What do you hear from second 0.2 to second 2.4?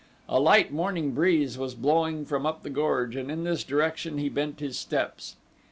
A light morning breeze was blowing